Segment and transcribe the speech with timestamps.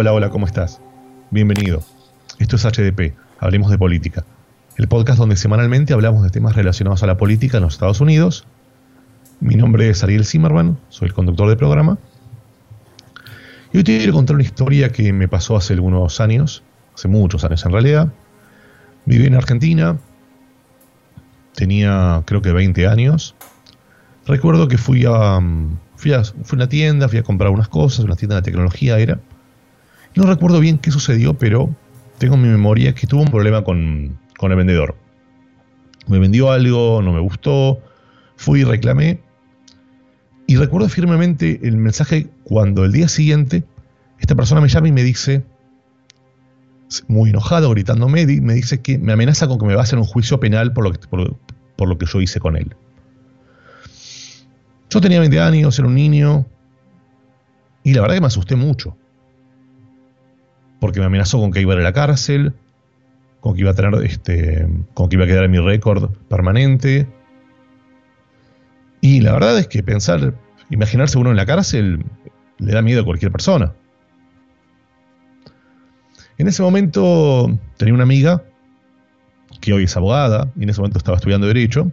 [0.00, 0.80] Hola, hola, ¿cómo estás?
[1.30, 1.82] Bienvenido.
[2.38, 4.24] Esto es HDP, Hablemos de Política,
[4.78, 8.46] el podcast donde semanalmente hablamos de temas relacionados a la política en los Estados Unidos.
[9.40, 11.98] Mi nombre es Ariel Zimmerman, soy el conductor del programa.
[13.74, 16.62] Y hoy te quiero contar una historia que me pasó hace algunos años,
[16.94, 18.10] hace muchos años en realidad.
[19.04, 19.98] Viví en Argentina,
[21.54, 23.34] tenía creo que 20 años.
[24.26, 25.40] Recuerdo que fui a,
[25.96, 28.98] fui a, fui a una tienda, fui a comprar unas cosas, una tienda de tecnología
[28.98, 29.20] era.
[30.14, 31.74] No recuerdo bien qué sucedió, pero
[32.18, 34.96] tengo en mi memoria que tuve un problema con, con el vendedor.
[36.08, 37.80] Me vendió algo, no me gustó,
[38.36, 39.20] fui y reclamé.
[40.46, 43.62] Y recuerdo firmemente el mensaje cuando el día siguiente
[44.18, 45.44] esta persona me llama y me dice,
[47.06, 50.04] muy enojado, gritándome, me dice que me amenaza con que me va a hacer un
[50.04, 52.74] juicio penal por lo que, por lo que yo hice con él.
[54.90, 56.46] Yo tenía 20 años, era un niño,
[57.84, 58.96] y la verdad que me asusté mucho
[60.80, 62.54] porque me amenazó con que iba a ir a la cárcel,
[63.40, 67.06] con que iba a tener este, con que iba a quedar en mi récord permanente.
[69.00, 70.34] Y la verdad es que pensar,
[70.70, 72.04] imaginarse uno en la cárcel
[72.58, 73.72] le da miedo a cualquier persona.
[76.38, 78.42] En ese momento tenía una amiga
[79.60, 81.92] que hoy es abogada y en ese momento estaba estudiando derecho.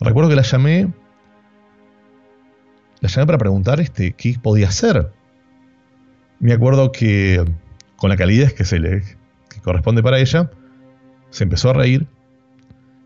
[0.00, 0.92] Recuerdo que la llamé
[3.04, 5.10] la llamé para preguntar este, qué podía hacer.
[6.40, 7.44] Me acuerdo que
[8.04, 9.02] con la calidez que se le
[9.62, 10.50] corresponde para ella,
[11.30, 12.06] se empezó a reír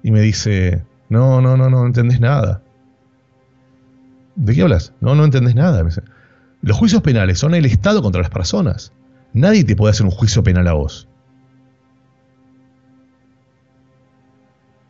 [0.03, 2.65] y me dice, no, no, no, no entendés nada.
[4.35, 4.93] ¿De qué hablas?
[5.01, 5.89] No, no entendés nada.
[6.63, 8.93] Los juicios penales son el Estado contra las personas.
[9.33, 11.07] Nadie te puede hacer un juicio penal a vos.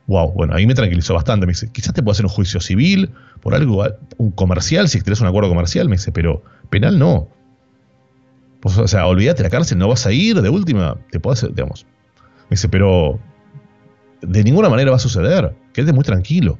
[0.06, 1.44] Wow, bueno, ahí me tranquilizó bastante.
[1.44, 3.10] Me dice, quizás te puedo hacer un juicio civil
[3.42, 3.84] por algo,
[4.16, 5.86] un comercial, si tenés un acuerdo comercial.
[5.90, 7.28] Me dice, pero penal no.
[8.60, 11.54] Pues, o sea, olvídate la cárcel, no vas a ir, de última, te puedo hacer,
[11.54, 11.86] digamos.
[12.44, 13.18] Me dice, pero
[14.20, 16.58] de ninguna manera va a suceder, quédate muy tranquilo.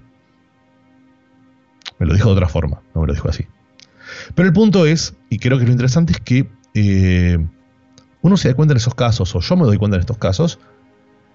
[1.98, 3.46] Me lo dijo de otra forma, no me lo dijo así.
[4.34, 7.38] Pero el punto es, y creo que lo interesante es que eh,
[8.22, 10.60] uno se da cuenta en esos casos, o yo me doy cuenta en estos casos,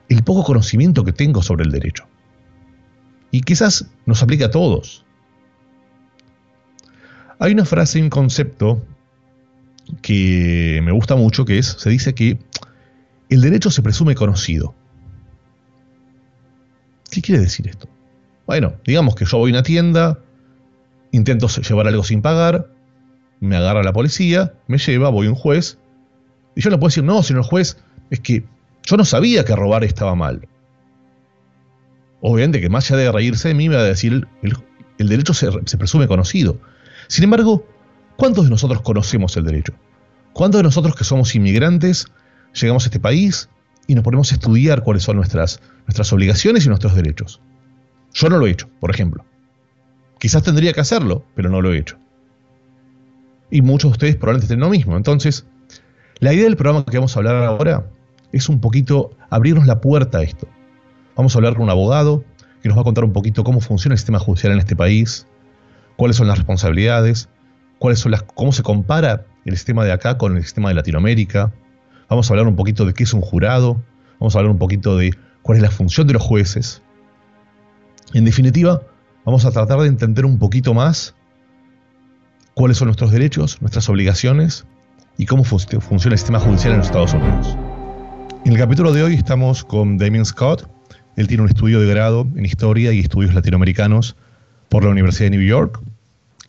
[0.09, 2.05] el poco conocimiento que tengo sobre el derecho.
[3.31, 5.05] Y quizás nos aplique a todos.
[7.39, 8.85] Hay una frase, un concepto
[10.01, 12.39] que me gusta mucho, que es, se dice que
[13.29, 14.75] el derecho se presume conocido.
[17.09, 17.87] ¿Qué quiere decir esto?
[18.45, 20.19] Bueno, digamos que yo voy a una tienda,
[21.11, 22.69] intento llevar algo sin pagar,
[23.39, 25.77] me agarra la policía, me lleva, voy a un juez,
[26.55, 27.77] y yo le puedo decir, no, señor juez,
[28.09, 28.43] es que
[28.83, 30.47] yo no sabía que robar estaba mal.
[32.21, 35.49] Obviamente que más allá de reírse de mí, me va a decir, el, derecho se,
[35.65, 36.57] se presume conocido.
[37.07, 37.65] Sin embargo,
[38.17, 39.73] ¿Cuántos de nosotros conocemos el derecho?
[40.33, 42.07] ¿Cuántos de nosotros que somos inmigrantes
[42.53, 43.49] llegamos a este país
[43.87, 47.41] y nos ponemos a estudiar cuáles son nuestras, nuestras obligaciones y nuestros derechos?
[48.13, 49.25] Yo no lo he hecho, por ejemplo.
[50.19, 51.97] Quizás tendría que hacerlo, pero no lo he hecho.
[53.49, 54.95] Y muchos de ustedes probablemente tienen lo mismo.
[54.95, 55.45] Entonces,
[56.19, 57.85] la idea del programa que vamos a hablar ahora
[58.31, 60.47] es un poquito abrirnos la puerta a esto.
[61.15, 62.23] Vamos a hablar con un abogado
[62.61, 65.27] que nos va a contar un poquito cómo funciona el sistema judicial en este país,
[65.97, 67.29] cuáles son las responsabilidades,
[67.83, 71.51] cuáles son las, cómo se compara el sistema de acá con el sistema de Latinoamérica.
[72.09, 73.83] Vamos a hablar un poquito de qué es un jurado.
[74.21, 76.81] Vamos a hablar un poquito de cuál es la función de los jueces.
[78.13, 78.83] En definitiva,
[79.25, 81.13] vamos a tratar de entender un poquito más
[82.53, 84.65] cuáles son nuestros derechos, nuestras obligaciones
[85.17, 87.57] y cómo funciona el sistema judicial en los Estados Unidos.
[88.45, 90.69] En el capítulo de hoy estamos con Damien Scott.
[91.17, 94.15] Él tiene un estudio de grado en Historia y Estudios Latinoamericanos
[94.69, 95.81] por la Universidad de New York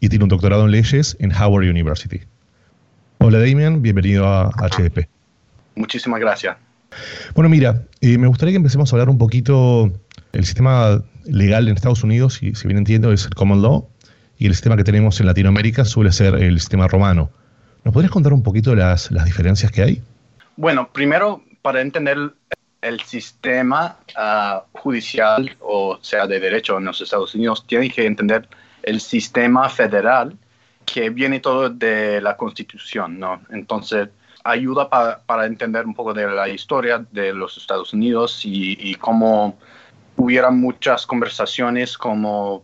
[0.05, 2.21] y tiene un doctorado en leyes en Howard University.
[3.21, 5.09] Hola Damien, bienvenido a HDP.
[5.77, 6.59] Muchísimas gracias.
[7.35, 9.91] Bueno, mira, eh, me gustaría que empecemos a hablar un poquito
[10.33, 13.89] el sistema legal en Estados Unidos, y si bien entiendo es el common law,
[14.37, 17.31] y el sistema que tenemos en Latinoamérica suele ser el sistema romano.
[17.83, 20.03] ¿Nos podrías contar un poquito las, las diferencias que hay?
[20.57, 22.19] Bueno, primero, para entender
[22.83, 28.47] el sistema ah, judicial, o sea, de derecho en los Estados Unidos, tienen que entender
[28.85, 30.37] el sistema federal
[30.85, 33.41] que viene todo de la Constitución, ¿no?
[33.51, 34.11] Entonces,
[34.45, 34.89] ayuda
[35.25, 39.59] para entender un poco de la historia de los Estados Unidos y, cómo
[40.17, 42.63] hubiera muchas conversaciones como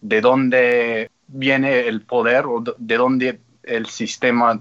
[0.00, 4.60] de dónde viene el poder o de dónde el sistema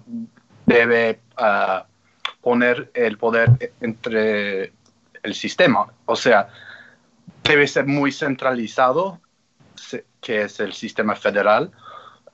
[0.65, 1.85] debe ah,
[2.41, 4.73] poner el poder entre
[5.23, 5.87] el sistema.
[6.05, 6.49] O sea,
[7.43, 9.19] debe ser muy centralizado
[10.21, 11.71] que es el sistema federal,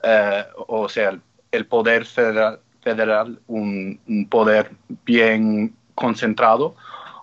[0.02, 1.18] eh, o sea,
[1.50, 4.00] el poder federal, federal un,
[4.30, 4.70] poder
[5.04, 6.76] bien concentrado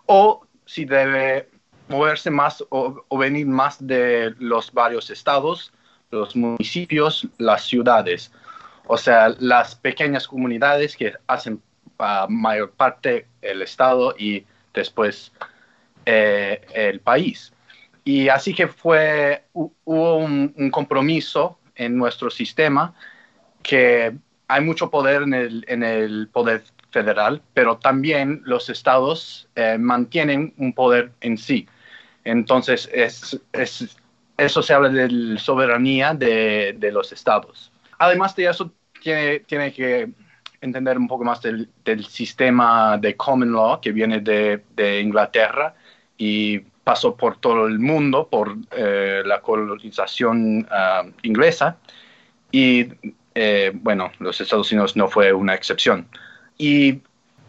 [0.05, 1.49] o si debe
[1.87, 5.71] moverse más o, venir más de los varios estados,
[6.11, 8.31] los municipios, las ciudades.
[8.87, 11.61] O sea, las pequeñas comunidades que hacen
[11.97, 15.31] a mayor parte el estado y después
[16.05, 17.54] eh, el país.
[18.07, 22.93] Y así que fue, hubo un, compromiso en nuestro sistema
[23.63, 24.15] que
[24.47, 30.53] hay mucho poder en el, en el poder federal, pero también los estados eh, mantienen
[30.57, 31.67] un poder en sí.
[32.23, 33.97] Entonces, es, es,
[34.37, 37.71] eso se habla de la soberanía de, de, los estados.
[37.97, 38.71] Además de eso,
[39.01, 40.11] tiene, tiene que
[40.61, 45.73] entender un poco más del, del sistema de common law que viene de, de Inglaterra
[46.17, 51.77] y pasó por todo el mundo, por eh, la colonización ah, inglesa,
[52.51, 52.87] y
[53.33, 56.07] eh, bueno, los Estados Unidos no fue una excepción.
[56.59, 57.01] Y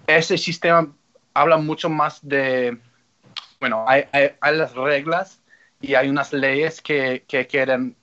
[0.06, 0.90] ese sistema
[1.34, 2.78] habla mucho más de,
[3.60, 5.42] bueno, hay, hay, las reglas
[5.82, 7.94] y hay unas leyes que, que quedan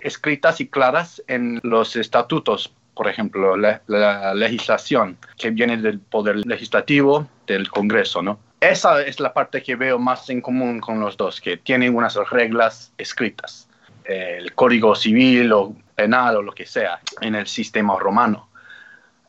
[0.00, 6.36] escritas y claras en los estatutos, por ejemplo, la, la legislación que viene del poder
[6.46, 8.40] legislativo del Congreso, ¿no?
[8.60, 12.16] Esa es la parte que veo más en común con los dos, que tienen unas
[12.30, 13.68] reglas escritas.
[14.04, 18.48] El código civil o penal o lo que sea en el sistema romano.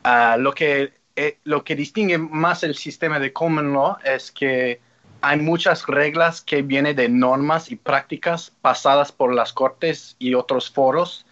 [0.04, 4.82] Ah, lo, que, eh, lo que distingue más el sistema de common law es que
[5.22, 10.70] hay muchas reglas que vienen de normas y prácticas pasadas por las cortes y otros
[10.72, 11.26] foros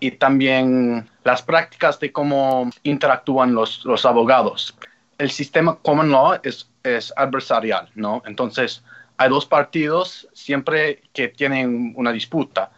[0.00, 4.74] y también las prácticas de cómo interactúan los, los abogados.
[5.18, 8.22] El sistema common law es es adversarial, ¿no?
[8.26, 8.84] Entonces,
[9.16, 12.70] hay dos partidos siempre que tienen una disputa,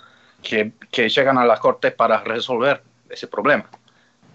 [0.43, 3.67] que, que llegan a la corte para resolver ese problema.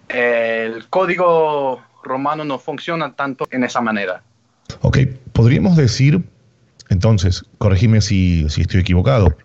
[0.08, 4.22] El código romano no funciona tanto en esa manera.
[4.82, 4.98] Ok,
[5.32, 6.22] podríamos decir,
[6.88, 9.36] entonces, corregime si, si estoy equivocado,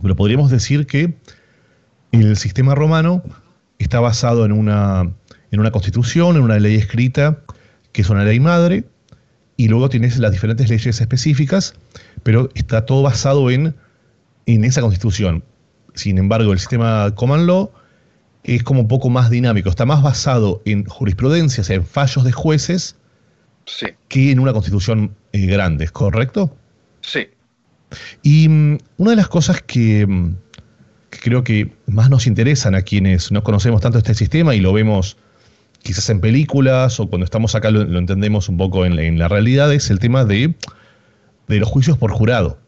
[0.00, 1.14] pero podríamos decir que
[2.12, 3.22] el sistema romano
[3.78, 5.10] está basado en una,
[5.50, 7.38] en una constitución, en una ley escrita,
[7.92, 8.84] que es una ley madre,
[9.56, 11.74] y luego tienes las diferentes leyes específicas,
[12.22, 13.74] pero está todo basado en,
[14.46, 15.44] en esa constitución.
[15.94, 17.70] Sin embargo, el sistema Common Law
[18.44, 22.24] es como un poco más dinámico, está más basado en jurisprudencia, o sea, en fallos
[22.24, 22.96] de jueces,
[24.08, 26.56] que en una constitución eh, grande, ¿es correcto?
[27.00, 27.28] Sí.
[28.22, 30.34] Y mm, una de las cosas que, mm,
[31.10, 34.72] que, creo que más nos interesan a quienes no conocemos tanto este sistema y lo
[34.72, 35.16] vemos
[35.82, 39.90] quizás en películas o cuando estamos acá lo, entendemos un poco en, la realidad, es
[39.90, 40.54] el tema de,
[41.48, 42.58] de los juicios por jurado.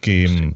[0.00, 0.54] Que mm,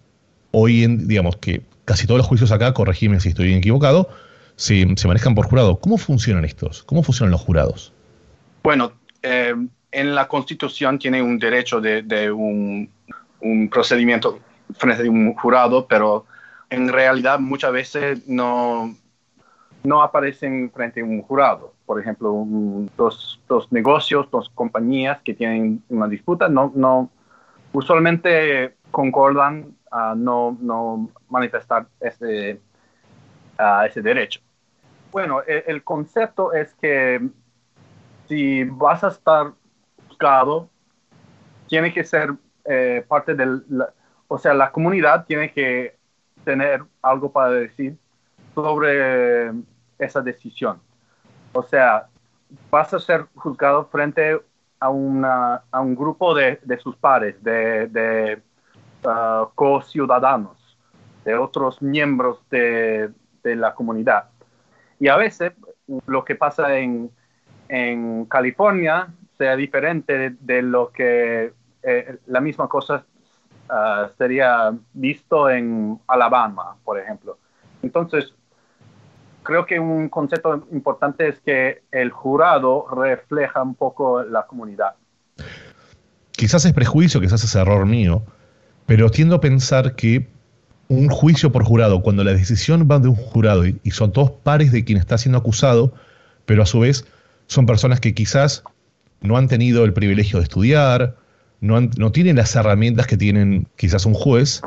[0.50, 4.08] hoy en, digamos, que casi todos los juicios acá, corregime si estoy equivocado,
[4.56, 5.80] se, manejan por jurado.
[5.80, 6.82] ¿Cómo funcionan estos?
[6.84, 7.92] ¿Cómo funcionan los jurados?
[8.62, 8.92] Bueno,
[9.22, 9.54] eh,
[9.92, 12.88] en la Constitución tiene un derecho de, un,
[13.40, 14.40] un, procedimiento
[14.76, 16.26] frente a un jurado, pero
[16.70, 18.96] en realidad muchas veces no,
[19.84, 21.74] no aparecen frente a un jurado.
[21.86, 22.44] Por ejemplo,
[22.96, 27.10] dos, dos, negocios, dos compañías que tienen una disputa, no, no
[27.72, 32.60] usualmente concordan a no, no manifestar ese,
[33.86, 34.40] ese derecho.
[35.12, 37.20] Bueno, e, el, concepto es que
[38.26, 39.52] si vas a estar
[40.08, 40.68] juzgado,
[41.68, 43.64] tiene que ser eh, parte del,
[44.28, 45.96] o sea, la comunidad tiene que
[46.44, 47.96] tener algo para decir
[48.54, 49.52] sobre
[49.98, 50.80] esa decisión.
[51.52, 52.08] O sea,
[52.70, 54.40] vas a ser juzgado frente
[54.80, 58.42] a, una, a un grupo de, de sus pares, de, de
[59.04, 60.76] uh, co-ciudadanos,
[61.24, 63.10] de otros miembros de,
[63.42, 64.30] de, la comunidad.
[64.98, 65.52] Y a veces
[66.06, 67.10] lo que pasa en,
[67.68, 69.08] en California
[69.38, 73.04] sea diferente de, lo que eh, la misma cosa
[73.70, 77.38] uh, sería visto en Alabama, por ejemplo.
[77.82, 78.34] Entonces,
[79.44, 84.94] creo que un concepto importante es que el jurado refleja un poco la comunidad.
[86.32, 88.24] Quizás es prejuicio, quizás es error mío,
[88.86, 90.26] pero tiendo a pensar que
[90.88, 94.72] un juicio por jurado, cuando la decisión va de un jurado y, son todos pares
[94.72, 95.94] de quien está siendo acusado,
[96.44, 97.06] pero a su vez
[97.46, 98.64] son personas que quizás
[99.20, 101.16] no han tenido el privilegio de estudiar,
[101.60, 104.60] no, no tienen las herramientas que tienen quizás un juez,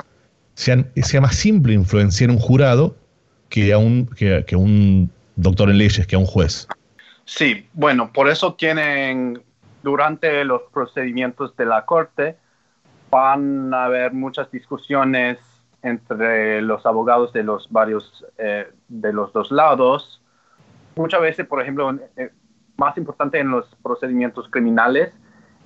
[0.55, 2.95] sea, sea más simple influenciar un jurado
[3.49, 6.67] que a un, que, un doctor en leyes, que a un juez.
[7.25, 9.41] Sí, bueno, por eso tienen,
[9.83, 12.37] durante los procedimientos de la corte,
[13.09, 15.37] van a haber muchas discusiones
[15.81, 20.21] entre los abogados de los varios, eh, de los dos lados,
[20.97, 22.31] muchas veces, por ejemplo, eh,
[22.75, 25.11] más importante en los procedimientos criminales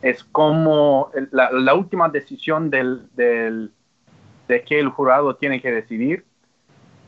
[0.01, 3.71] es como la, última decisión del, del,
[4.47, 6.25] de que el jurado tiene que decidir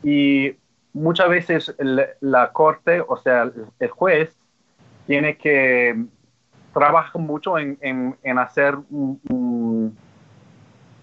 [0.04, 0.56] y
[0.94, 1.76] muchas veces
[2.22, 4.36] la corte, o sea, el juez,
[5.08, 6.06] tiene que
[6.74, 8.78] trabajar mucho en, en, hacer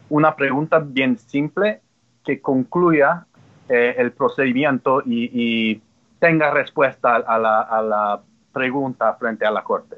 [0.09, 1.80] una pregunta bien simple
[2.25, 3.26] que concluya
[3.68, 5.82] eh, el procedimiento y,
[6.18, 8.20] tenga respuesta a la, a la,
[8.52, 9.97] pregunta frente a la corte.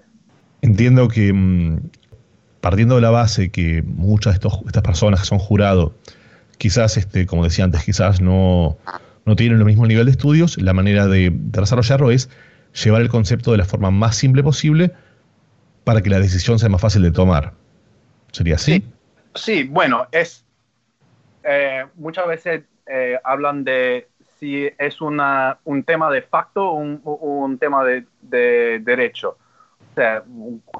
[0.60, 1.80] Entiendo que mm,
[2.60, 5.90] partiendo de la base que muchas de estas personas que son jurados,
[6.58, 8.76] quizás, este, como decía antes, quizás no,
[9.24, 12.30] no tienen el mismo nivel de estudios, la manera de, desarrollarlo es
[12.84, 14.92] llevar el concepto de la forma más simple posible
[15.84, 17.52] para que la decisión sea más fácil de tomar.
[18.32, 18.84] ¿Sería así?
[19.34, 20.44] Sí, bueno, es
[21.44, 27.58] eh, muchas veces eh, hablan de si es una, un tema de facto o un,
[27.58, 29.36] tema de, de, derecho.
[29.92, 30.24] O sea,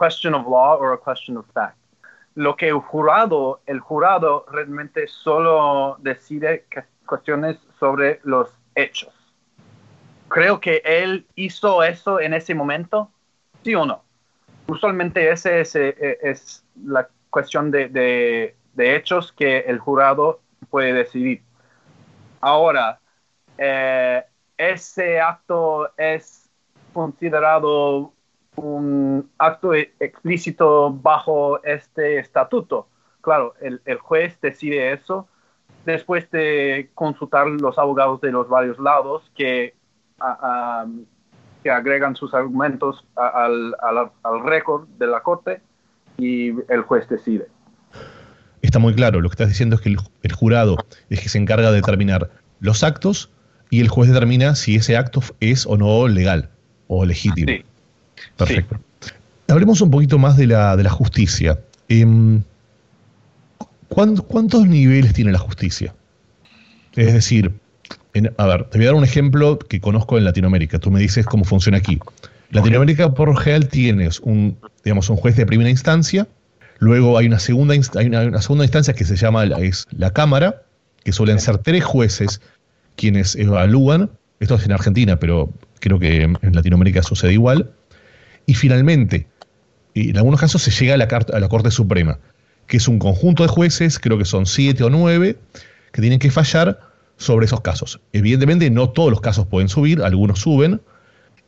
[0.01, 1.77] question of law o a question of fact.
[2.35, 6.65] Lo que el jurado, el jurado realmente solo decide
[7.07, 9.13] cuestiones sobre los hechos.
[10.29, 13.11] Creo que él hizo eso en ese momento,
[13.65, 14.05] sí o no.
[14.69, 21.43] Usualmente esa es, eh, es, la cuestión de, hechos que el jurado puede decidir.
[22.41, 23.01] Ahora,
[23.59, 24.23] eh,
[24.57, 26.49] ese acto es
[26.93, 28.13] considerado
[28.55, 32.87] un acto explícito bajo este estatuto.
[33.23, 35.27] Claro, el juez decide eso
[35.85, 39.75] después de consultar los abogados de los varios lados que,
[41.63, 45.61] que agregan sus argumentos al, al, récord de la corte
[46.19, 47.47] y el juez decide.
[48.61, 50.77] Está muy claro, lo que estás diciendo es que el, jurado
[51.11, 53.31] es que se encarga de determinar los actos
[53.71, 56.51] y el juez determina si ese acto es o no legal
[56.87, 57.49] o legítimo.
[57.49, 57.65] Sí.
[58.37, 58.79] Perfecto.
[59.49, 61.59] Hablemos un poquito más de la, de la justicia.
[61.89, 62.43] Em,
[63.93, 65.95] ¿Cuántos niveles tiene la justicia?
[66.95, 67.53] Es decir,
[68.37, 70.79] a ver, te voy a dar un ejemplo que conozco en Latinoamérica.
[70.79, 71.99] Tú me dices cómo funciona aquí.
[72.51, 76.27] Latinoamérica, por general, tienes un, digamos, un juez de primera instancia,
[76.79, 80.63] luego hay una segunda, hay una, segunda instancia que se llama la, es la Cámara,
[81.03, 82.41] que suelen ser tres jueces
[82.97, 87.71] quienes evalúan, esto es en Argentina, pero creo que en Latinoamérica sucede igual,
[88.45, 89.27] y finalmente,
[89.95, 92.19] en algunos casos se llega a la, a la Corte Suprema,
[92.73, 95.37] que es un conjunto de jueces, creo que son siete o nueve,
[95.93, 96.81] que tienen que fallar
[97.19, 98.01] sobre esos casos.
[98.15, 100.81] Evidentemente no todos los casos pueden subir, algunos suben,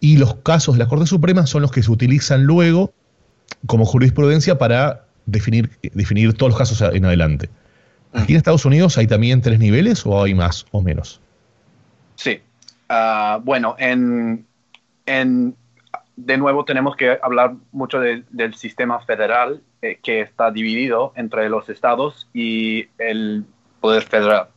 [0.01, 2.93] y los casos de la Corte Suprema son los que se utilizan luego
[3.65, 7.49] como jurisprudencia para definir, definir todos los casos en adelante.
[8.13, 11.23] ¿Aquí en Estados Unidos hay también tres niveles o hay más o menos?
[12.17, 12.43] Sí.
[12.91, 14.45] Ah, bueno, en,
[15.07, 15.57] en
[16.17, 21.69] de nuevo tenemos que hablar mucho del sistema federal eh, que está dividido entre los
[21.69, 23.45] estados y el
[23.81, 24.49] poder federal.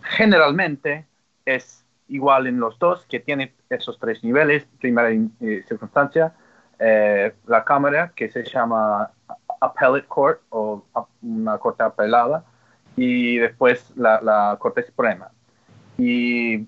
[0.00, 1.06] Generalmente
[1.44, 4.64] es igual en los dos, que tiene esos tres niveles.
[4.78, 6.34] Primera eh, circunstancia,
[6.78, 9.10] eh, la Cámara, que se llama
[9.60, 10.84] Appellate Court o
[11.20, 12.44] una corte apelada,
[12.94, 15.32] y después la, Corte Suprema.
[15.98, 16.64] Y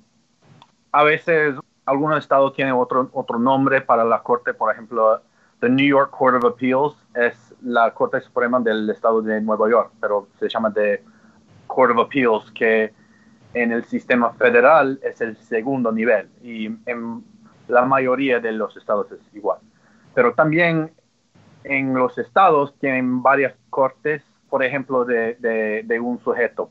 [0.90, 1.54] a veces
[1.86, 5.22] algunos estados tienen otro, otro nombre para la corte, por ejemplo,
[5.60, 9.92] the New York Court of Appeals es la Corte Suprema del estado de Nueva York,
[10.00, 11.02] pero se llama the
[11.66, 12.92] Court of Appeals, que
[13.54, 17.24] en el sistema federal es el segundo nivel y en
[17.66, 19.58] la mayoría de los estados es igual.
[20.14, 20.92] Pero también
[21.64, 26.70] en los estados tienen varias cortes, por ejemplo, de, de, de un sujeto.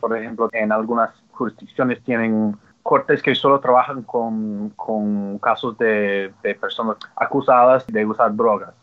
[0.00, 6.54] Por ejemplo, en algunas jurisdicciones tienen cortes que solo trabajan con, con casos de, de,
[6.54, 8.74] personas acusadas de usar drogas.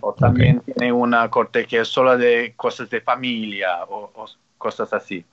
[0.00, 4.10] O también tiene una corte que es solo de cosas de familia o,
[4.58, 5.24] cosas así.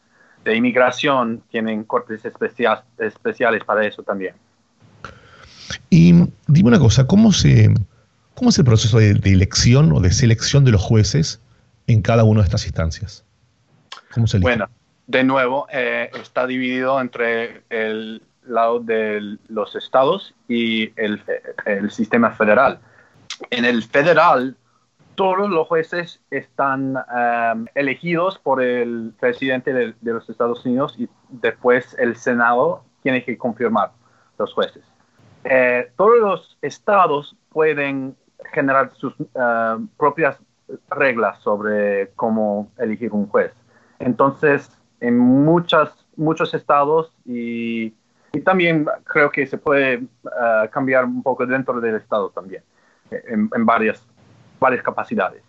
[0.44, 4.36] De inmigración tienen cortes especiales para eso también.
[5.90, 6.14] Y
[6.48, 7.74] dime una cosa, ¿cómo, se,
[8.36, 11.42] cómo es el proceso de, de elección o de selección de los jueces
[11.88, 13.26] en cada una de estas instancias?
[14.14, 14.50] ¿Cómo se elige?
[14.50, 14.70] Bueno,
[15.08, 21.22] de nuevo, eh, está dividido entre el lado de los estados y el,
[21.90, 22.80] sistema federal.
[23.50, 24.56] En el federal,
[25.16, 31.96] todos los jueces están um, elegidos por el presidente de, los Estados Unidos y después
[32.00, 33.92] el Senado tiene que confirmar
[34.38, 34.84] los jueces.
[35.44, 38.16] Eh, todos los estados pueden
[38.54, 40.38] generar sus uh, propias
[40.90, 43.54] reglas sobre cómo elegir un juez.
[44.00, 47.94] Entonces, en muchas, muchos estados y
[48.44, 52.64] también creo que se puede ah, cambiar un poco dentro del Estado también,
[53.12, 54.06] en, varias,
[54.60, 55.44] varias capacidades.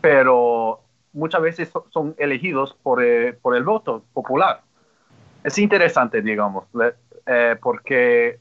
[0.00, 0.80] Pero
[1.12, 4.62] muchas veces son elegidos por, eh, por el voto popular.
[5.44, 6.64] Es interesante, digamos,
[7.26, 8.40] eh, porque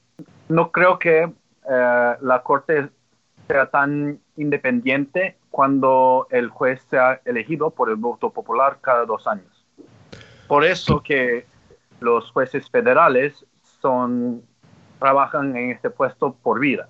[0.50, 1.24] no creo que
[1.70, 2.90] eh, la Corte
[3.48, 9.66] sea tan independiente cuando el juez sea elegido por el voto popular cada dos años.
[10.48, 11.46] Por eso que
[12.00, 13.46] los jueces federales
[13.82, 14.44] son,
[15.00, 16.90] trabajan en este puesto por vida.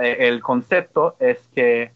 [0.00, 1.92] Eh, el concepto es que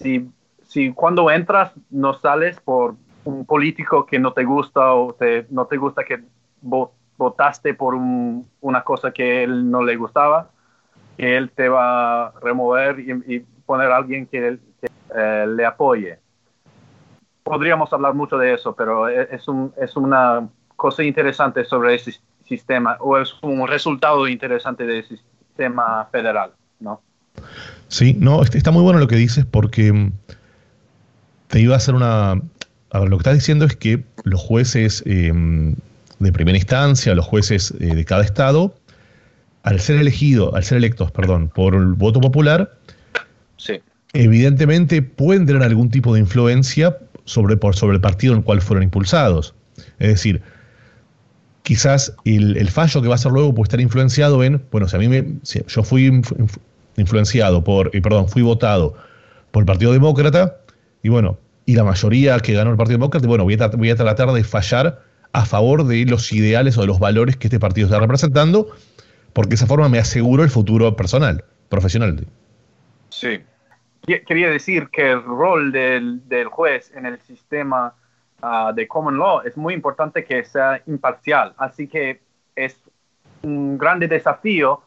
[0.00, 0.30] si,
[0.66, 5.66] si cuando entras no sales por un político que no te gusta o te, no
[5.66, 6.22] te gusta que
[7.16, 10.50] votaste por una cosa que él no le gustaba,
[11.16, 14.58] que él te va a remover y, poner a alguien que,
[15.14, 16.18] eh, le apoye.
[17.44, 22.20] Podríamos hablar mucho de eso, pero e, es, un, es una cosa interesante sobre ese
[22.44, 27.00] sistema, o es un resultado interesante del sistema federal, ¿no?
[27.88, 30.12] Sí, no, está muy bueno lo que dices porque mm,
[31.48, 32.40] te iba a hacer una...
[32.90, 35.74] A ver, lo que estás diciendo es que los jueces em,
[36.18, 38.74] de primera instancia, los jueces eh, de cada estado,
[39.62, 42.76] al ser elegidos, al ser electos, perdón, por el voto popular,
[44.12, 48.60] evidentemente pueden tener algún tipo de influencia sobre, por, sobre el partido en el cual
[48.60, 49.54] fueron impulsados.
[49.98, 50.42] Es decir,
[51.62, 54.98] quizás el, fallo que va a ser luego puede estar influenciado en, bueno, si a
[54.98, 56.22] mí me, yo fui
[56.96, 58.94] influenciado por, eh, perdón, fui votado
[59.50, 60.58] por el Partido Demócrata,
[61.02, 63.96] y bueno, y la mayoría que ganó el Partido Demócrata, bueno, voy a, voy a
[63.96, 67.86] tratar de fallar a favor de los ideales o de los valores que este partido
[67.86, 68.68] está representando,
[69.32, 72.26] porque de esa forma me aseguro el futuro personal, profesional.
[73.08, 73.40] Sí.
[74.04, 77.94] Quería decir que el rol del, del juez en el sistema
[78.42, 81.54] uh, de common law es muy importante que sea imparcial.
[81.56, 82.20] Así que
[82.56, 82.76] es
[83.42, 84.82] un grande desafío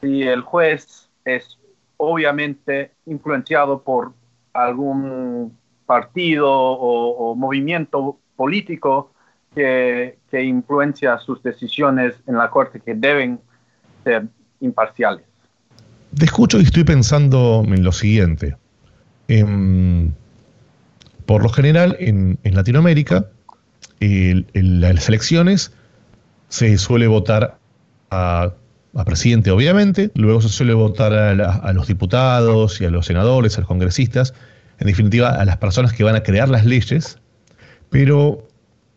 [0.00, 1.58] si el juez es
[1.96, 4.12] obviamente influenciado por
[4.52, 9.12] algún partido o, movimiento político
[9.54, 13.40] que, que, influencia sus decisiones en la corte que deben
[14.04, 14.28] ser
[14.60, 15.24] imparciales.
[16.16, 18.56] Te escucho y estoy pensando en lo siguiente.
[19.28, 20.14] En,
[21.26, 23.26] por lo general, en, Latinoamérica,
[24.00, 24.46] en
[24.80, 25.72] las elecciones
[26.48, 27.58] se suele votar
[28.10, 28.52] a,
[29.04, 33.68] presidente, obviamente, luego se suele votar a, los diputados y a los senadores, a los
[33.68, 34.34] congresistas,
[34.78, 37.18] en definitiva, a las personas que van a crear las leyes,
[37.90, 38.46] pero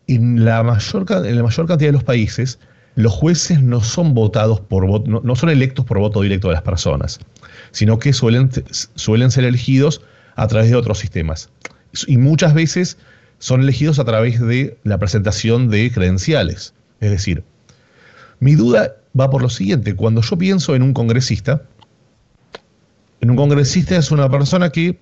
[0.06, 2.58] en la mayor, en la mayor cantidad de los países,
[2.96, 6.62] los jueces no son votados por no, no, son electos por voto directo de las
[6.62, 7.18] personas,
[7.72, 8.50] sino que suelen,
[8.94, 10.02] suelen ser elegidos
[10.36, 11.50] a través de otros sistemas.
[12.06, 12.98] Y muchas veces
[13.38, 16.74] son elegidos a través de la presentación de credenciales.
[17.00, 17.44] Es decir,
[18.40, 21.62] mi duda va por lo siguiente, cuando yo pienso en un congresista,
[23.20, 24.98] en un congresista es una persona que,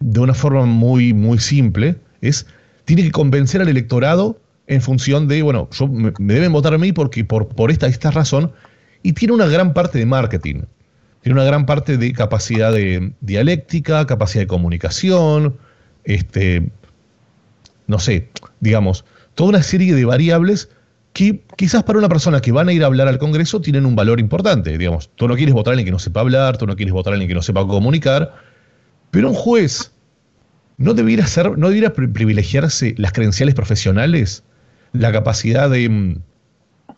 [0.00, 2.46] de una forma muy, muy simple, es,
[2.84, 6.92] tiene que convencer al electorado en función de, bueno, yo, me, deben votar a mí
[6.92, 8.52] porque por, por esta, esta razón,
[9.02, 10.62] y tiene una gran parte de marketing,
[11.22, 15.56] tiene una gran parte de capacidad de dialéctica, capacidad de comunicación,
[16.04, 16.68] este,
[17.86, 18.28] no sé,
[18.60, 20.68] digamos, toda una serie de variables
[21.16, 23.96] que quizás para una persona que van a ir a hablar al Congreso tienen un
[23.96, 24.76] valor importante.
[24.76, 27.14] Digamos, tú no quieres votar a alguien que no sepa hablar, tú no quieres votar
[27.14, 28.34] a alguien que no sepa comunicar,
[29.10, 29.92] pero un juez
[30.76, 34.44] no debiera, ser, no debiera privilegiarse las credenciales profesionales,
[34.92, 36.16] la capacidad de mm,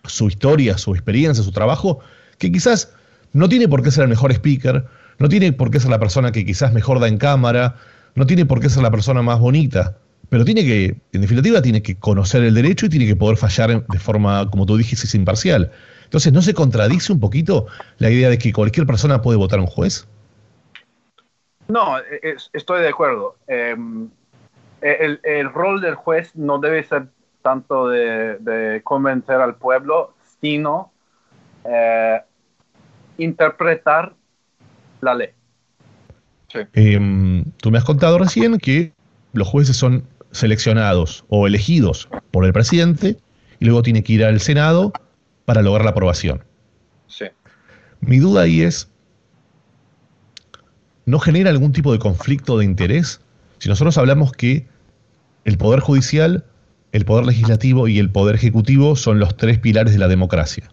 [0.03, 2.01] su historia, su experiencia, su trabajo,
[2.39, 2.93] que quizás
[3.33, 4.85] no tiene por qué ser el mejor speaker,
[5.21, 7.77] no tiene por qué ser la persona que quizás mejor da en cámara,
[8.17, 9.97] no tiene por qué ser la persona más bonita,
[10.29, 13.87] pero tiene que, en definitiva, tiene que conocer el derecho y tiene que poder fallar
[13.87, 15.71] de forma, como tú dijiste, imparcial.
[16.05, 17.67] Entonces, ¿no se contradice un poquito
[17.99, 20.07] la idea de que cualquier persona puede votar a un juez?
[21.69, 21.97] No,
[22.53, 23.37] estoy de acuerdo.
[23.47, 24.09] Em,
[24.81, 27.09] el, rol del juez no debe ser
[27.43, 30.93] tanto de, convencer al pueblo, sino
[31.65, 32.21] eh,
[33.19, 34.15] interpretar
[35.01, 35.31] la ley.
[36.73, 38.93] Em, tú me has contado recién que
[39.33, 43.17] los jueces son seleccionados o elegidos por el presidente
[43.61, 44.93] y luego tiene que ir al Senado
[45.45, 46.45] para lograr la aprobación.
[47.07, 47.25] Sí.
[48.01, 48.89] Mi duda ahí es,
[51.07, 53.21] ¿no genera algún tipo de conflicto de interés?
[53.59, 54.69] Si nosotros hablamos que
[55.45, 56.45] el Poder Judicial,
[56.93, 60.71] el Poder Legislativo y el Poder Ejecutivo son los tres pilares de la democracia.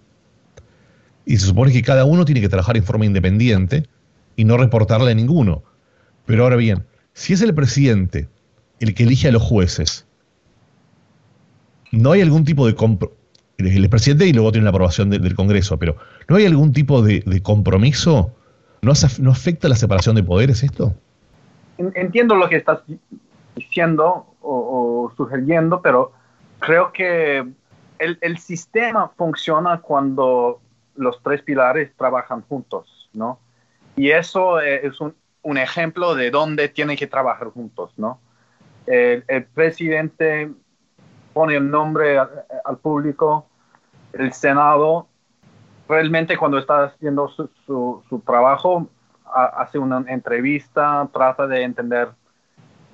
[1.25, 3.87] Y se supone que cada uno tiene que trabajar en forma independiente,
[4.35, 5.63] y no reportarle a ninguno.
[6.25, 8.27] Pero ahora bien, si es el presidente
[8.79, 10.07] el que elige a los jueces,
[11.91, 12.75] ¿no hay algún tipo de
[13.57, 15.95] el presidente y luego tiene la aprobación del Congreso, pero
[16.27, 18.35] ¿no hay algún tipo de, compromiso?
[18.81, 20.93] ¿No, ¿No afecta la separación de poderes esto?
[21.77, 22.79] Entiendo lo que estás
[23.55, 26.11] diciendo o, sugiriendo, pero
[26.59, 27.45] creo que
[27.99, 30.59] el, sistema funciona cuando
[30.95, 33.39] los tres pilares trabajan juntos, ¿no?
[33.95, 35.15] Y eso eh, es un,
[35.57, 38.19] ejemplo de dónde tienen que trabajar juntos, ¿no?
[38.87, 40.51] El, presidente
[41.33, 43.47] pone el nombre al, público,
[44.13, 45.07] el Senado
[45.87, 48.87] realmente cuando está haciendo su, trabajo
[49.25, 52.09] hace una entrevista, trata de entender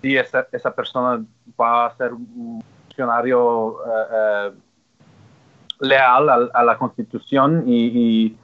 [0.02, 1.24] si esa, esa persona
[1.60, 4.52] va a ser un funcionario eh,
[5.82, 8.38] leal a, la Constitución y,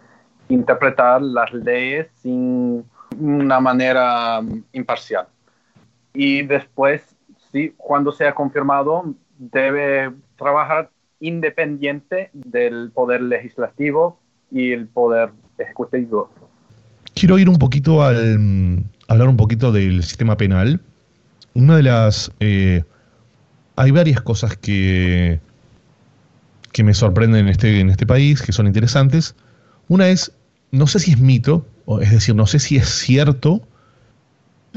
[0.49, 2.85] interpretar las leyes sin
[3.19, 4.39] una manera
[4.71, 5.27] imparcial.
[6.13, 7.16] Y después,
[7.57, 14.19] sí, cuando sea confirmado, debe trabajar independiente del poder legislativo
[14.51, 16.29] y el poder ejecutivo.
[17.15, 20.79] Quiero ir un poquito al hablar un poquito del sistema penal.
[21.55, 22.83] Una de las eh,
[23.75, 25.39] hay varias cosas que
[26.71, 29.35] que me sorprenden en este, en este país, que son interesantes.
[29.87, 30.31] Una es,
[30.69, 31.65] no sé si es mito,
[32.01, 33.67] es decir, no sé si es cierto,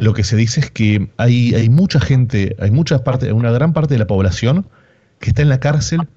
[0.00, 3.94] lo que se dice es que hay, mucha gente, hay mucha parte, una gran parte
[3.94, 4.66] de la población
[5.18, 6.08] que está en la cárcel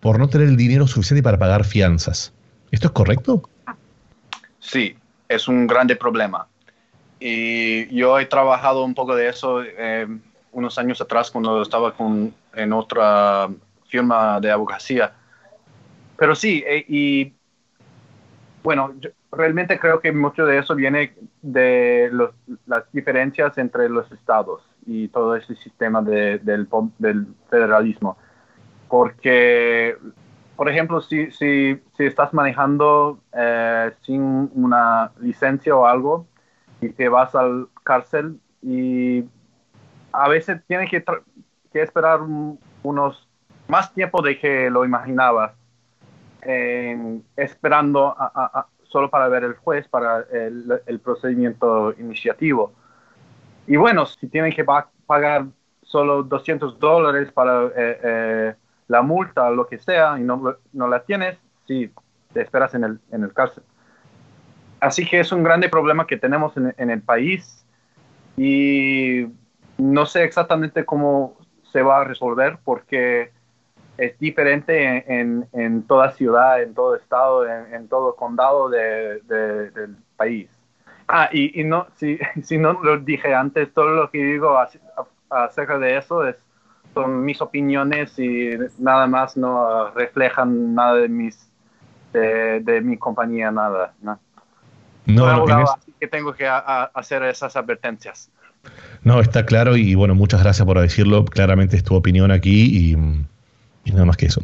[0.00, 2.32] por no tener el dinero suficiente para pagar fianzas.
[2.70, 3.48] ¿Esto es correcto?
[4.58, 4.96] Sí,
[5.28, 6.46] es un grande problema.
[7.20, 10.06] Y yo he trabajado un poco de eso eh,
[10.52, 13.48] unos años atrás cuando estaba con, en otra
[13.88, 15.12] firma de abogacía
[16.22, 17.32] pero sí, eh, y
[18.62, 18.94] bueno,
[19.32, 22.10] realmente creo que mucho de eso viene de
[22.66, 26.68] las diferencias entre los estados y todo ese sistema del,
[27.48, 28.18] federalismo.
[28.88, 29.96] Porque,
[30.54, 36.26] por ejemplo, si, si, si estás manejando eh, sin una licencia o algo
[36.82, 39.24] y te vas al cárcel y
[40.12, 41.02] a veces tienes que,
[41.72, 42.20] que esperar
[42.82, 43.28] unos
[43.66, 45.52] más tiempo de que lo imaginabas
[47.36, 48.16] esperando
[48.92, 52.72] solo para ver el juez para el, procedimiento iniciativo.
[53.66, 54.64] Y bueno, si tienen que
[55.06, 55.46] pagar
[55.82, 58.54] solo 200 dólares para eh, eh,
[58.88, 61.90] la multa lo que sea y no, no la tienes, sí,
[62.32, 63.64] te esperas en el, en el cárcel.
[64.80, 67.64] Así que es un grande problema que tenemos en, en el país
[68.36, 69.26] y
[69.78, 71.38] no sé exactamente cómo
[71.72, 73.32] se va a resolver porque
[74.02, 80.50] es diferente en, toda ciudad, en todo estado, en, todo condado del país.
[81.06, 84.58] Ah, y, no, si, si, no lo dije antes, todo lo que digo
[85.30, 86.36] acerca de eso es,
[86.94, 91.48] son mis opiniones y nada más no reflejan nada de mis
[92.12, 93.94] de, mi compañía, nada.
[94.02, 94.18] No,
[95.06, 98.30] no, así que tengo que hacer esas advertencias.
[99.02, 101.24] No, está claro y bueno, muchas gracias por decirlo.
[101.24, 102.96] Claramente es tu opinión aquí y
[103.84, 104.42] y nada más que eso.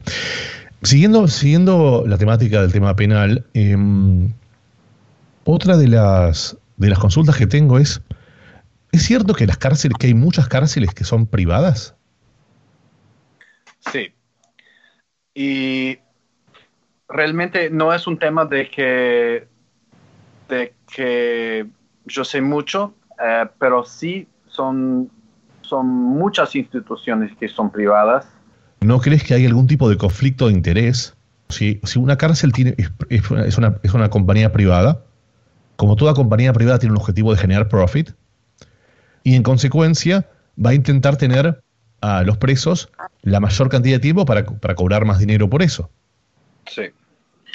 [0.83, 4.33] Siguiendo, siguiendo la temática del tema penal, em,
[5.45, 8.01] otra de las, de las consultas que tengo es,
[8.93, 11.97] ¿es cierto que las cárceles, que hay muchas cárceles que son privadas?
[13.81, 14.13] Sí.
[15.35, 15.99] Y
[17.09, 19.49] realmente no es un tema de que,
[20.49, 21.67] de que
[22.07, 25.11] yo sé mucho, eh, pero sí son,
[25.63, 28.29] son muchas instituciones que son privadas
[28.81, 31.15] ¿No crees que hay algún tipo de conflicto de interés?
[31.49, 32.75] Si, si una cárcel tiene,
[33.09, 35.03] es, una, es una compañía privada,
[35.77, 38.11] como toda compañía privada tiene un objetivo de generar profit,
[39.23, 40.29] y en consecuencia
[40.65, 41.63] va a intentar tener
[42.01, 42.91] a los presos
[43.23, 45.91] la mayor cantidad de tiempo para, cobrar más dinero por eso.
[46.67, 46.83] Sí.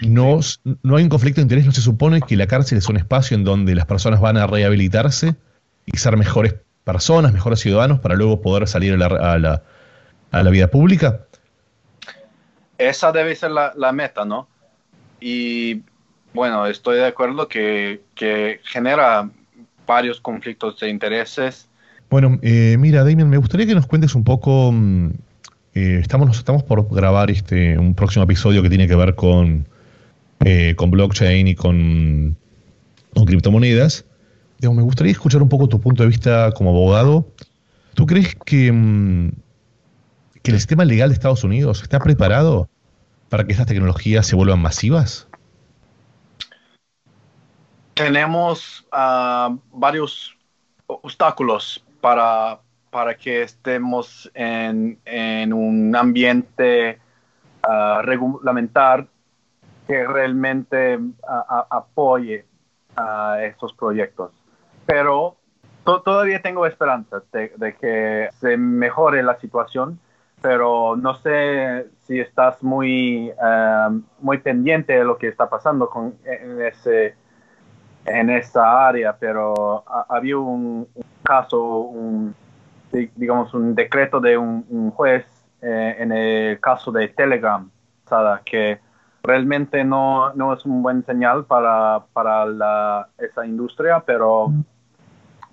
[0.02, 0.40] No,
[0.82, 3.36] no hay un conflicto de interés, no se supone que la cárcel es un espacio
[3.36, 5.36] en donde las personas van a rehabilitarse
[5.86, 9.64] y ser mejores personas, mejores ciudadanos, para luego poder salir a la, a la
[10.42, 11.26] vida pública?
[12.78, 14.48] Esa debe ser la, meta, ¿no?
[15.20, 15.82] Y
[16.34, 18.02] bueno, estoy de acuerdo que,
[18.64, 19.30] genera
[19.86, 21.68] varios conflictos de intereses.
[22.10, 24.72] Bueno, eh, mira, Damien, me gustaría que nos cuentes un poco.
[24.72, 25.12] Mm,
[25.76, 29.68] eh, estamos, estamos por grabar este un próximo episodio que tiene que ver con,
[30.46, 32.38] eh, con blockchain y con,
[33.14, 34.06] con criptomonedas.
[34.62, 37.28] me gustaría escuchar un poco tu punto de vista como abogado.
[37.96, 39.32] ¿Tú crees que mm,
[40.44, 42.70] que el sistema legal de Estados Unidos está preparado
[43.30, 45.28] para que estas tecnologías se vuelvan masivas?
[47.94, 50.38] Tenemos ah, varios
[50.88, 55.00] obstáculos para, para que estemos en,
[55.54, 57.00] un ambiente
[57.64, 59.08] ah, regulamentar
[59.88, 61.00] que realmente
[61.70, 62.46] apoye
[62.96, 64.32] a estos proyectos.
[64.86, 65.38] Pero
[65.84, 70.00] todavía tengo esperanza de, que se mejore la situación,
[70.44, 73.88] pero no sé si estás muy, eh,
[74.20, 77.16] muy pendiente de lo que está pasando con, en, ese,
[78.04, 80.86] en esa área, pero había un,
[81.24, 82.36] caso, un,
[82.92, 85.26] digamos, un decreto de un, juez
[85.62, 87.72] eh, en el caso de Telegram,
[88.44, 88.82] que
[89.24, 94.52] realmente no, no es un buen señal para, para la, esa industria, pero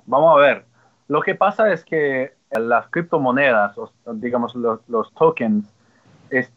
[0.04, 0.64] vamos a ver.
[1.06, 3.76] Lo que pasa es que las criptomonedas,
[4.14, 5.72] digamos los, los tokens,
[6.30, 6.52] es,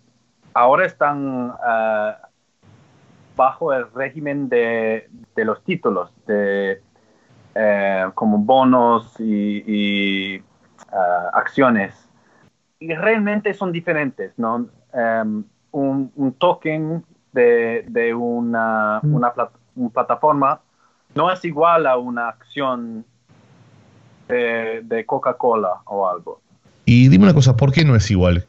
[0.53, 2.13] ahora están eh,
[3.35, 6.81] bajo el régimen de, de los títulos, de,
[7.55, 10.41] eh, como bonos y, y eh,
[11.33, 12.09] acciones.
[12.79, 14.67] Y realmente son diferentes, ¿no?
[14.93, 19.15] Em, un, token de, de una, mm.
[19.15, 19.33] una,
[19.91, 20.61] plataforma
[21.15, 23.05] no es igual a una acción
[24.27, 26.41] de, Coca-Cola o algo.
[26.85, 28.45] Y dime una cosa, ¿por qué no es igual?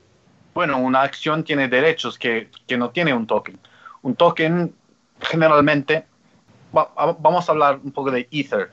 [0.54, 3.58] Bueno, una acción tiene derechos que, que no tiene un token.
[4.02, 4.72] Un token
[5.20, 6.04] generalmente,
[6.72, 8.72] vamos a hablar un poco de Ether.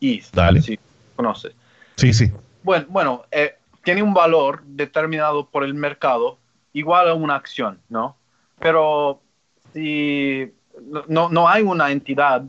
[0.00, 0.60] ETH, Dale.
[0.60, 0.78] si
[1.16, 1.52] conoces.
[1.96, 2.30] Sí, sí.
[2.62, 6.38] Bueno, bueno eh, tiene un valor determinado por el mercado
[6.72, 8.16] igual a una acción, ¿no?
[8.58, 9.20] Pero
[9.72, 10.52] si
[11.08, 12.44] no, no hay una entidad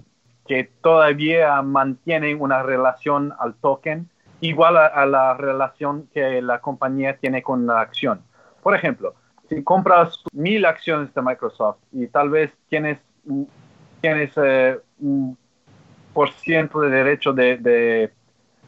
[0.47, 4.09] que todavía mantiene una relación al token
[4.41, 8.21] igual a, la relación que la compañía tiene con la acción.
[8.61, 9.15] Por ejemplo,
[9.49, 12.99] si compras mil acciones de Microsoft y tal vez tienes,
[14.01, 15.37] tienes eh, un
[16.13, 18.11] por ciento de derecho de,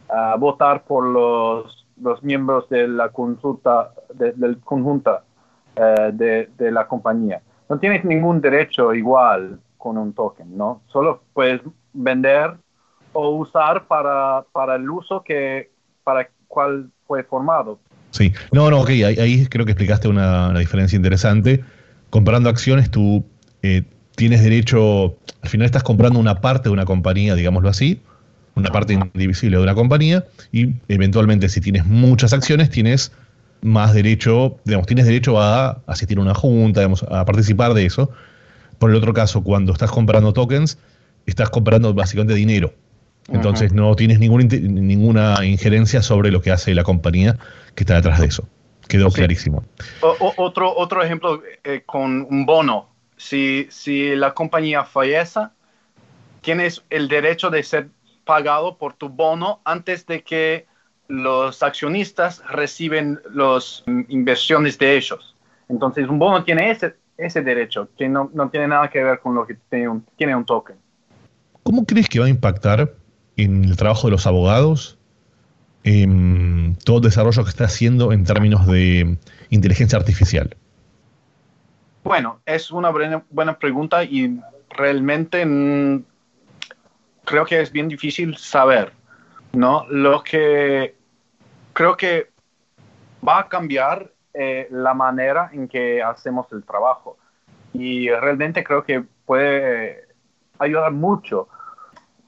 [0.10, 5.24] ah, votar por los, los miembros de la consulta, del conjunta
[5.76, 7.42] eh, de, la compañía.
[7.70, 10.82] No tienes ningún derecho igual con un token, ¿no?
[10.88, 11.62] Solo puedes
[11.94, 12.56] vender
[13.13, 15.72] o usar para, para el uso que
[16.04, 17.80] para cual fue formado.
[18.12, 21.63] Sí, no, no, ok, ahí, creo que explicaste una, diferencia interesante.
[22.10, 23.26] Comprando acciones, tú
[23.62, 23.84] eh,
[24.16, 28.02] tienes derecho, al final estás comprando una parte de una compañía, digámoslo así,
[28.56, 33.12] una parte indivisible de una compañía, y eventualmente si tienes muchas acciones, tienes
[33.62, 38.10] más derecho, digamos, tienes derecho a asistir a una junta, digamos, a participar de eso.
[38.80, 40.78] Por el otro caso, cuando estás comprando tokens,
[41.26, 42.74] estás comprando básicamente dinero.
[43.30, 47.38] Entonces no tienes ninguna injerencia sobre lo que hace la compañía
[47.76, 48.48] que está detrás de eso.
[48.88, 49.66] Quedó clarísimo.
[50.38, 52.90] otro, otro ejemplo eh, con un bono.
[53.18, 55.42] Si, si la compañía fallece,
[56.42, 57.90] tienes el derecho de ser
[58.24, 60.66] pagado por tu bono antes de que
[61.08, 65.36] los accionistas reciben las inversiones de ellos.
[65.70, 69.36] Entonces, un bono tiene ese, ese derecho, que no, no tiene nada que ver con
[69.36, 70.76] lo que tiene un, tiene un token.
[71.64, 72.94] ¿Cómo crees que va a impactar
[73.36, 74.98] en el trabajo de los abogados
[75.84, 79.18] en todo el desarrollo que está haciendo en términos de
[79.50, 80.56] inteligencia artificial?
[82.04, 82.92] Bueno, es una
[83.30, 86.04] buena pregunta y realmente mm,
[87.26, 88.94] creo que es bien difícil saber,
[89.54, 89.86] ¿no?
[89.90, 90.96] Lo que
[91.74, 92.32] creo que
[93.26, 97.17] va a cambiar eh, la manera en que hacemos el trabajo.
[97.73, 100.08] Y realmente creo que puede
[100.60, 101.47] ayudar mucho,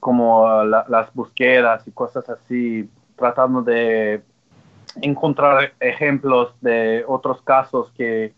[0.00, 4.22] como las búsquedas y cosas así, tratando de
[5.02, 8.34] encontrar ejemplos de otros casos que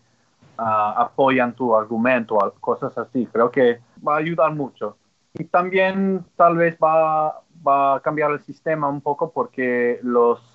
[0.57, 3.27] ah, apoyan tu argumento, cosas así.
[3.31, 4.97] Creo que va a ayudar mucho.
[5.33, 10.53] Y también tal vez va, va a cambiar el sistema un poco porque los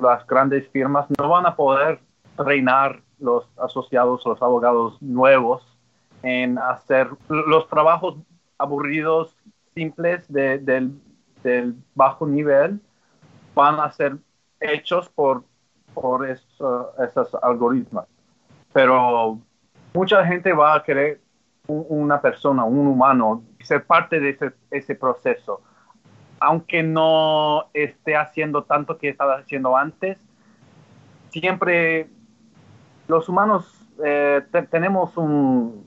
[0.00, 2.00] las grandes firmas no van a poder
[2.38, 5.66] reinar los asociados, los abogados nuevos
[6.22, 8.16] en hacer los trabajos
[8.58, 9.36] aburridos,
[9.74, 10.94] simples del,
[11.94, 12.80] bajo nivel,
[13.54, 14.16] van a ser
[14.60, 15.44] hechos por,
[15.94, 18.04] por esos algoritmos.
[18.72, 19.38] Pero
[19.94, 21.20] mucha gente va a querer
[21.66, 25.62] una persona, un humano, ser parte de ese, ese proceso
[26.40, 30.18] aunque no esté haciendo tanto que estaba haciendo antes,
[31.28, 32.08] siempre
[33.10, 33.66] los humanos
[34.02, 35.84] eh, tenemos un,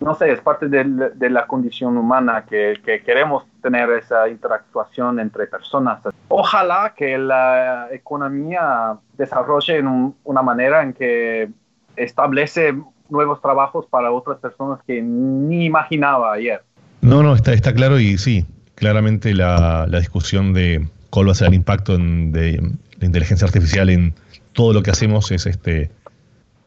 [0.00, 2.74] no sé, es parte de, la condición humana que,
[3.06, 6.00] queremos tener esa interactuación entre personas.
[6.28, 11.48] Ojalá que la economía desarrolle en una manera en que
[11.96, 12.74] establece
[13.08, 16.62] nuevos trabajos para otras personas que ni imaginaba ayer.
[17.02, 21.48] No, no, está, está claro y sí, claramente la, discusión de cuál va a ser
[21.48, 22.60] el impacto de
[22.98, 24.14] la inteligencia artificial en
[24.52, 25.90] todo lo que hacemos es este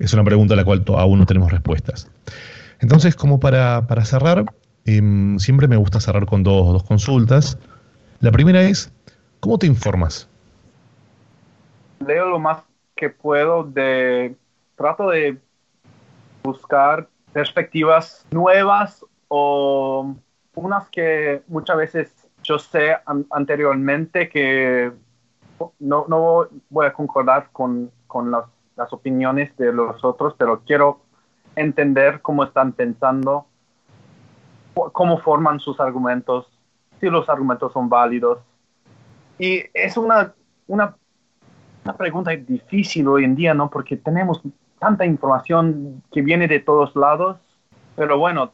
[0.03, 2.11] Es una pregunta a la cual aún no tenemos respuestas.
[2.81, 4.43] Entonces, como para, cerrar,
[4.83, 7.57] em, siempre me gusta cerrar con dos, dos consultas.
[8.19, 8.91] La primera es,
[9.39, 10.27] ¿cómo te informas?
[12.05, 12.63] Leo lo más
[12.97, 14.35] que puedo de,
[14.75, 15.37] trato de
[16.43, 20.13] buscar perspectivas nuevas o
[20.55, 22.97] unas que muchas veces yo sé
[23.31, 24.91] anteriormente que
[25.79, 28.43] no, no, voy a concordar con, con las,
[28.75, 31.01] las, opiniones de los otros, pero quiero
[31.55, 33.45] entender cómo están pensando,
[34.73, 36.47] cómo forman sus argumentos,
[36.99, 38.39] si los argumentos son válidos.
[39.37, 40.33] Y es una,
[40.67, 40.95] una,
[41.83, 43.69] una pregunta difícil hoy en día, ¿no?
[43.69, 44.41] Porque tenemos
[44.79, 47.37] tanta información que viene de todos lados,
[47.95, 48.51] pero bueno,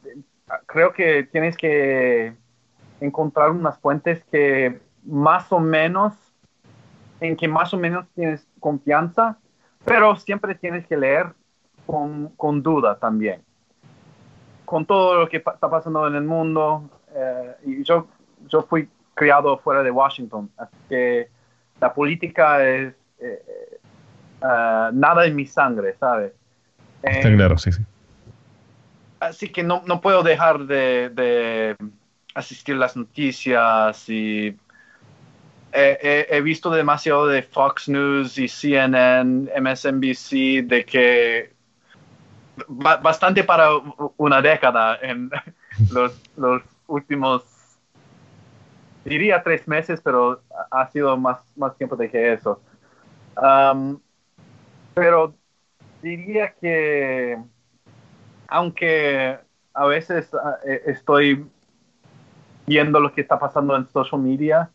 [0.65, 2.35] creo que tienes que
[2.99, 6.13] encontrar unas fuentes que más o menos,
[7.19, 9.37] en que más o menos tienes confianza,
[9.85, 11.27] pero siempre tienes que leer
[11.85, 13.41] con, con duda también.
[14.65, 18.07] Con todo lo que está pasando en el mundo, eh, y yo,
[18.47, 21.29] yo fui criado fuera de Washington, así que
[21.81, 23.79] la política es, eh,
[24.41, 26.33] Ah, nada en mi sangre, ¿sabes?
[27.03, 27.83] Está claro, sí, sí.
[29.19, 31.75] Así que no, no puedo dejar de, de,
[32.35, 34.57] asistir a las noticias y
[35.71, 41.53] he, visto demasiado de Fox News y CNN, MSNBC, de que
[42.67, 43.69] bastante para
[44.17, 45.29] una década en
[45.91, 47.43] los, los últimos,
[49.05, 52.61] diría tres meses, pero ha sido más, más tiempo de que eso.
[53.37, 53.99] Um,
[54.93, 55.33] pero
[56.01, 57.37] diría que
[58.47, 59.39] aunque
[59.73, 60.29] a veces
[60.65, 61.45] eh, estoy
[62.65, 64.69] viendo lo que está pasando en social media,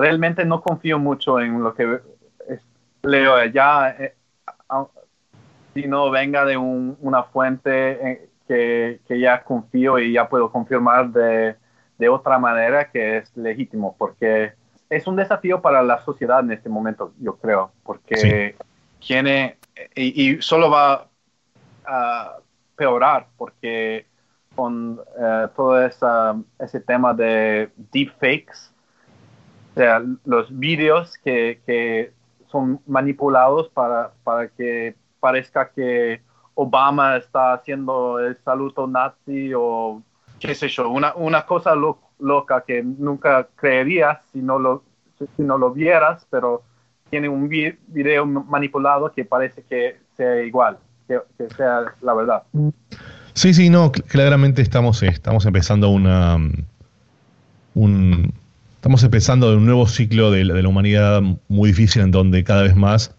[0.00, 2.00] realmente no confío mucho en lo que
[3.02, 4.14] leo allá, eh,
[5.74, 11.10] si no venga de una fuente eh, que, que, ya confío y ya puedo confirmar
[11.10, 11.56] de,
[11.98, 14.52] de, otra manera que es legítimo, porque
[14.88, 18.56] es un desafío para la sociedad en este momento, yo creo, porque
[18.98, 19.56] tiene,
[19.94, 21.06] y, solo va
[21.86, 22.36] a
[22.76, 24.06] peorar porque
[24.56, 28.69] con eh, todo ese tema de deepfakes,
[29.70, 32.12] o sea, los vídeos que, que
[32.50, 36.20] son manipulados para, para que parezca que
[36.54, 40.02] Obama está haciendo el saludo nazi o
[40.38, 41.74] qué sé yo, una, una cosa
[42.18, 44.82] loca que nunca creerías si no lo,
[45.18, 46.62] si no lo vieras, pero
[47.10, 51.20] tiene un video manipulado que parece que sea igual, que,
[51.56, 52.42] sea la verdad.
[53.34, 56.36] Sí, sí, no, claramente estamos, estamos empezando una
[57.74, 58.34] un,
[58.80, 63.14] estamos empezando un nuevo ciclo de, la humanidad muy difícil en donde cada vez más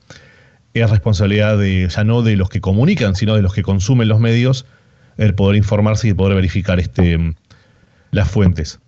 [0.74, 4.20] es responsabilidad de, ya no de los que comunican, sino de los que consumen los
[4.20, 4.66] medios,
[5.18, 7.36] el poder informarse y poder verificar este,
[8.10, 8.80] las fuentes.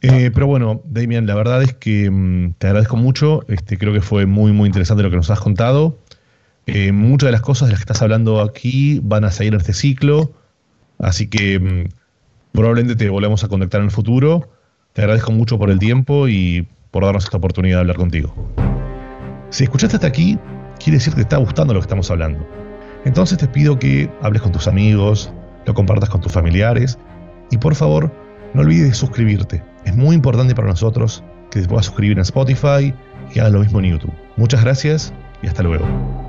[0.00, 3.44] Eh, pero bueno, Damian, la verdad es que mm, te agradezco mucho.
[3.48, 5.98] Este, creo que fue muy, muy interesante lo que nos has contado.
[6.66, 9.60] Eh, muchas de las cosas de las que estás hablando aquí van a seguir en
[9.60, 10.30] este ciclo.
[11.00, 11.88] Así que mm,
[12.52, 14.52] probablemente te volvemos a contactar en el futuro.
[14.96, 18.34] Te agradezco mucho por el tiempo y por darnos esta oportunidad de hablar contigo.
[19.50, 20.38] Si escuchaste hasta aquí,
[20.82, 22.48] quiere decir que te está gustando lo que estamos hablando.
[23.04, 25.30] Entonces te pido que hables con tus amigos,
[25.66, 26.98] lo compartas con tus familiares
[27.50, 28.10] y por favor,
[28.54, 29.62] no olvides suscribirte.
[29.84, 32.94] Es muy importante para nosotros que te puedas suscribir en Spotify
[33.34, 34.14] y hagas lo mismo en YouTube.
[34.38, 36.25] Muchas gracias y hasta luego.